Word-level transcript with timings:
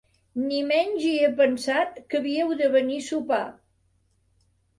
Ni 0.43 0.61
menys 0.69 1.03
hi 1.07 1.11
he 1.25 1.29
pensat, 1.41 1.99
que 2.13 2.17
havíeu 2.21 2.55
de 2.63 2.71
venir 2.77 2.99
a 3.03 3.05
sopar! 3.11 3.45